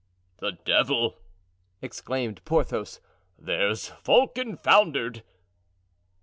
[0.39, 1.19] "The devil!"
[1.79, 2.99] exclaimed Porthos;
[3.37, 5.21] "there's Vulcan foundered."